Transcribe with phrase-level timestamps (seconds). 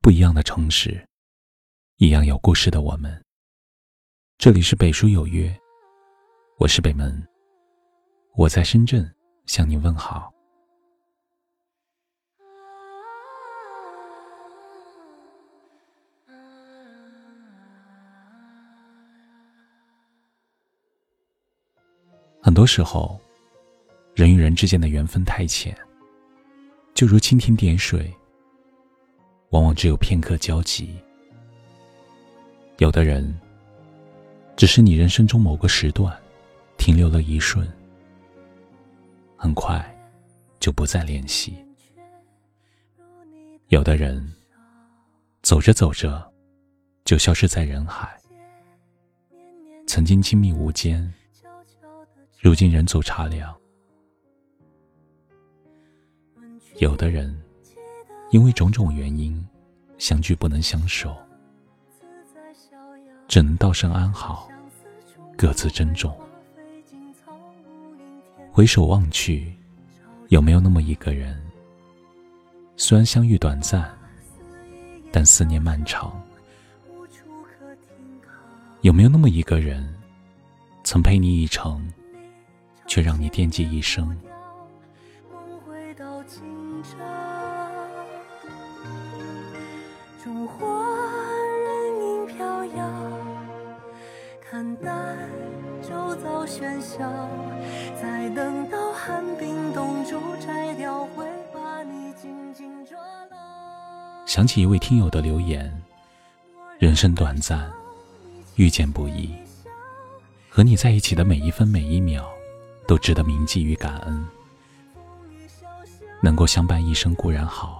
[0.00, 1.06] 不一样的城市，
[1.96, 3.22] 一样有故事的我们。
[4.38, 5.54] 这里是北书有约，
[6.58, 7.26] 我是北门，
[8.34, 9.12] 我在深圳
[9.46, 10.32] 向你问好。
[22.40, 23.20] 很多时候，
[24.14, 25.76] 人与人之间的缘分太浅，
[26.94, 28.14] 就如蜻蜓点水。
[29.50, 30.94] 往往只有片刻交集。
[32.78, 33.34] 有的人，
[34.56, 36.16] 只是你人生中某个时段
[36.76, 37.66] 停留了一瞬，
[39.36, 39.82] 很快
[40.60, 41.56] 就不再联系。
[43.68, 44.32] 有的人，
[45.42, 46.30] 走着走着
[47.04, 48.16] 就消失在人海。
[49.86, 51.12] 曾经亲密无间，
[52.38, 53.56] 如今人走茶凉。
[56.76, 57.47] 有的人。
[58.30, 59.42] 因为种种原因，
[59.96, 61.16] 相聚不能相守，
[63.26, 64.50] 只能道声安好，
[65.36, 66.14] 各自珍重。
[68.52, 69.54] 回首望去，
[70.28, 71.40] 有没有那么一个人？
[72.76, 73.90] 虽然相遇短暂，
[75.10, 76.12] 但思念漫长。
[78.82, 79.92] 有没有那么一个人，
[80.84, 81.90] 曾陪你一程，
[82.86, 84.14] 却让你惦记一生？
[90.22, 92.90] 中华人民飘摇，
[94.50, 95.16] 看淡
[95.80, 96.98] 周遭喧嚣，
[98.00, 102.98] 再等到寒冰冻住摘掉，会把你紧紧抓
[103.30, 103.36] 牢。
[104.26, 105.72] 想起一位听友的留言：
[106.80, 107.70] 人生短暂，
[108.56, 109.32] 遇见不易，
[110.48, 112.28] 和你在一起的每一分每一秒，
[112.88, 114.26] 都值得铭记与感恩。
[116.20, 117.77] 能够相伴一生固然好，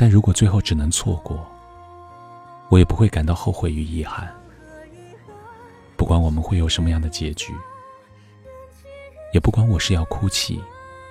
[0.00, 1.44] 但如果最后只能错过，
[2.68, 4.32] 我也不会感到后悔与遗憾。
[5.96, 7.52] 不管我们会有什么样的结局，
[9.32, 10.62] 也不管我是要哭泣，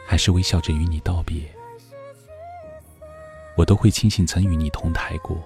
[0.07, 1.41] 还是微笑着与你道别，
[3.57, 5.37] 我都会庆幸曾与你同台过。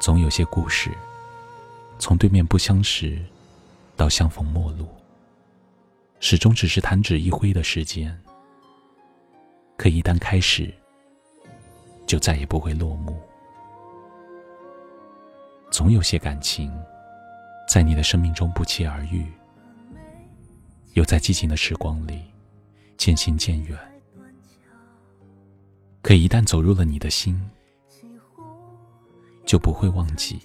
[0.00, 0.90] 总有些故事，
[2.00, 3.16] 从对面不相识，
[3.94, 4.88] 到相逢陌路，
[6.18, 8.20] 始终只是弹指一挥的时间。
[9.84, 10.72] 可一旦开始，
[12.06, 13.20] 就再也不会落幕。
[15.70, 16.72] 总有些感情，
[17.68, 19.30] 在你的生命中不期而遇，
[20.94, 22.22] 又在寂静的时光里
[22.96, 23.78] 渐行渐远。
[26.00, 27.38] 可一旦走入了你的心，
[29.44, 30.40] 就不会忘记。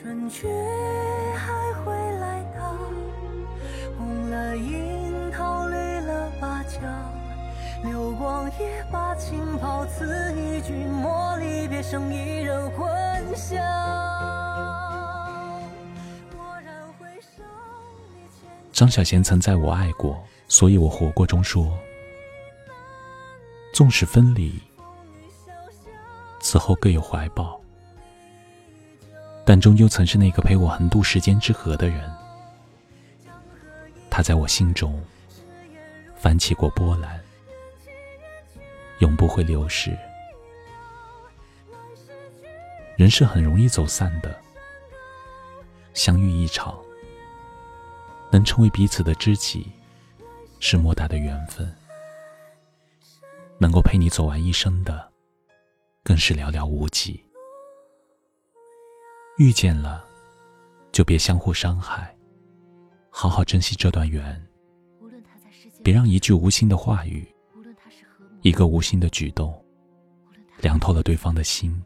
[0.00, 0.48] 转却
[8.42, 12.90] 流光也把情抛，此一句莫离别，生一人混
[13.36, 13.56] 淆。
[18.72, 21.72] 张小娴曾在我爱过，所以我活过中说：
[23.72, 24.60] 纵使分离，
[26.40, 27.60] 此后各有怀抱，
[29.44, 32.10] 但终究曾是那个陪我横渡时间之河的人。
[34.10, 35.00] 他在我心中
[36.16, 37.21] 翻起过波澜。
[39.02, 39.98] 永不会流逝。
[42.96, 44.40] 人是很容易走散的，
[45.92, 46.80] 相遇一场，
[48.30, 49.66] 能成为彼此的知己，
[50.60, 51.68] 是莫大的缘分。
[53.58, 55.10] 能够陪你走完一生的，
[56.04, 57.20] 更是寥寥无几。
[59.36, 60.04] 遇见了，
[60.92, 62.16] 就别相互伤害，
[63.10, 64.40] 好好珍惜这段缘。
[65.82, 67.31] 别让一句无心的话语。
[68.42, 69.64] 一个无心的举动，
[70.60, 71.80] 凉透了对方的心。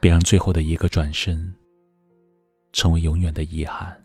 [0.00, 1.54] 别让最后的一个转身，
[2.72, 4.04] 成为永远的遗憾。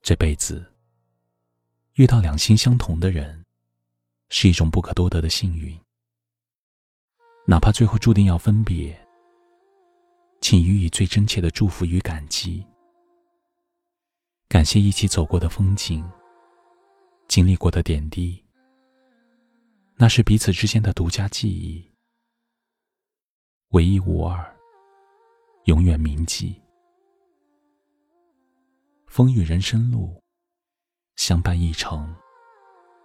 [0.00, 0.64] 这辈子
[1.94, 3.44] 遇到两心相同的人，
[4.28, 5.76] 是一种不可多得的幸运。
[7.46, 8.96] 哪怕最后注定要分别，
[10.40, 12.64] 请予以最真切的祝福与感激。
[14.48, 16.08] 感谢一起走过的风景，
[17.26, 18.40] 经历过的点滴。
[20.02, 21.88] 那是彼此之间的独家记忆，
[23.68, 24.58] 唯一无二，
[25.66, 26.60] 永远铭记。
[29.06, 30.20] 风雨人生路，
[31.14, 32.12] 相伴一程，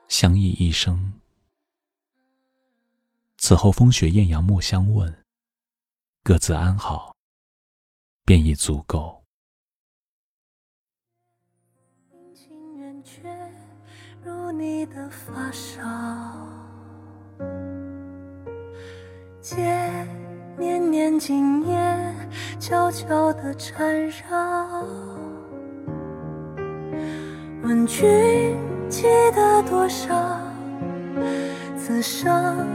[0.07, 1.13] 相依一生。
[3.37, 5.23] 此后风雪艳阳莫相问，
[6.23, 7.15] 各自安好，
[8.25, 9.23] 便已足够。
[12.33, 13.21] 近远却
[14.23, 16.46] 如你的发梢，
[19.49, 19.55] 街
[20.57, 21.77] 年年今夜
[22.59, 24.13] 悄悄地缠绕。
[27.63, 28.57] 问君
[28.89, 29.03] 记
[29.33, 30.13] 得多少？
[31.77, 32.67] 此生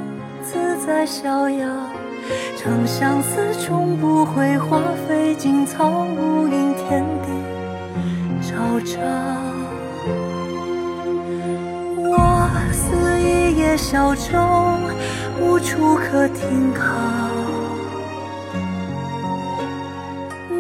[0.43, 1.69] 自在逍遥，
[2.57, 8.99] 长相思终不会花，飞尽草木因天地昭昭。
[13.77, 14.39] 小舟，
[15.41, 16.85] 无处可停靠。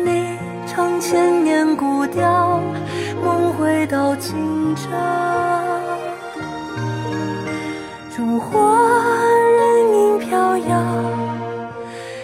[0.04, 2.60] 你唱千年古调，
[3.22, 4.90] 梦回到今朝。
[8.14, 8.58] 烛火
[9.58, 10.82] 人影飘摇，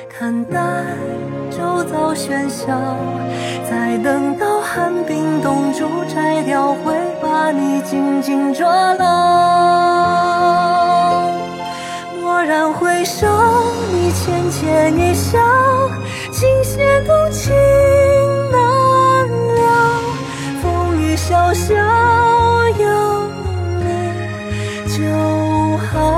[0.09, 0.85] 看淡
[1.51, 2.67] 周遭喧嚣，
[3.69, 9.88] 再等到寒冰冻住，摘掉会把你紧紧抓牢。
[13.09, 13.27] 然回首，
[13.91, 15.39] 你浅浅一笑，
[16.31, 17.55] 琴弦动情
[18.51, 20.01] 难了，
[20.61, 21.75] 风雨潇潇，
[22.79, 22.87] 有
[23.81, 23.87] 你
[24.93, 24.99] 就
[25.79, 26.18] 好。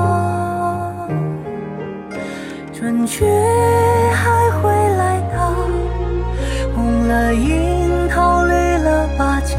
[2.81, 3.23] 春去
[4.11, 5.53] 还会来到，
[6.73, 9.55] 红了樱桃，绿了芭蕉。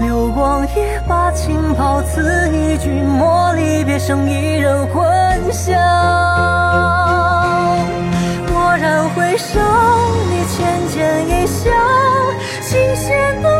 [0.00, 5.02] 流光也把情抛，此一句莫离别，生一人混
[5.50, 5.72] 淆。
[8.52, 9.58] 蓦然回首，
[10.28, 11.70] 你浅浅一笑，
[12.60, 13.59] 琴弦动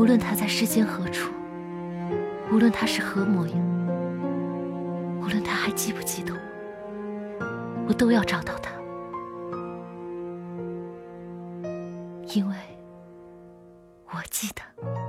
[0.00, 1.30] 无论他在世间何处，
[2.50, 3.58] 无论他是何模样，
[5.20, 8.70] 无论他还记不记得我，我都要找到他，
[12.34, 12.56] 因为
[14.06, 14.99] 我记得。